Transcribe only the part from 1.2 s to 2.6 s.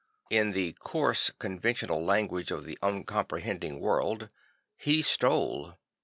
conventional language